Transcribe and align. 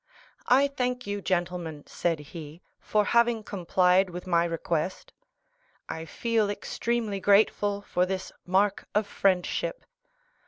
"I 0.47 0.67
thank 0.67 1.05
you, 1.05 1.21
gentlemen," 1.21 1.83
said 1.85 2.17
he, 2.33 2.63
"for 2.79 3.05
having 3.05 3.43
complied 3.43 4.09
with 4.09 4.25
my 4.25 4.45
request; 4.45 5.13
I 5.87 6.05
feel 6.05 6.49
extremely 6.49 7.19
grateful 7.19 7.83
for 7.83 8.07
this 8.07 8.31
mark 8.43 8.87
of 8.95 9.05
friendship." 9.05 9.85